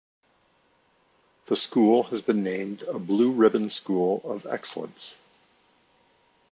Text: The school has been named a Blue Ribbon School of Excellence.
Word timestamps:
The 1.45 1.55
school 1.55 2.01
has 2.05 2.23
been 2.23 2.43
named 2.43 2.81
a 2.81 2.97
Blue 2.97 3.31
Ribbon 3.33 3.69
School 3.69 4.19
of 4.23 4.47
Excellence. 4.47 5.19